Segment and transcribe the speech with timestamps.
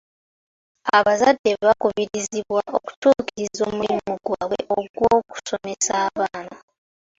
[0.97, 6.57] Abazadde bakubirizibwa okutuukiriza omulimu gwaabwe ogw'okusomesa abaana.